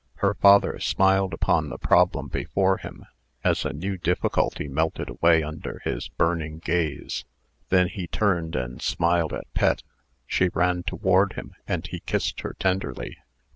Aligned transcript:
Her 0.15 0.33
father 0.33 0.79
smiled 0.79 1.31
upon 1.31 1.69
the 1.69 1.77
problem 1.77 2.27
before 2.27 2.77
him, 2.77 3.05
as 3.43 3.63
a 3.65 3.71
new 3.71 3.99
difficulty 3.99 4.67
melted 4.67 5.09
away 5.11 5.43
under 5.43 5.79
his 5.85 6.07
burning 6.07 6.57
gaze. 6.57 7.23
Then 7.69 7.87
he 7.87 8.07
turned, 8.07 8.55
and 8.55 8.81
smiled 8.81 9.31
at 9.31 9.53
Pet. 9.53 9.83
She 10.25 10.49
ran 10.55 10.81
toward 10.81 11.33
him, 11.33 11.53
and 11.67 11.85
he 11.85 11.99
kissed 11.99 12.39
her 12.41 12.53
tenderly. 12.57 13.17